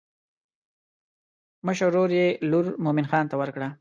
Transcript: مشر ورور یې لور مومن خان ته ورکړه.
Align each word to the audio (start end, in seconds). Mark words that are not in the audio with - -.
مشر 1.67 1.87
ورور 1.87 2.09
یې 2.19 2.27
لور 2.49 2.65
مومن 2.83 3.05
خان 3.11 3.25
ته 3.31 3.35
ورکړه. 3.41 3.67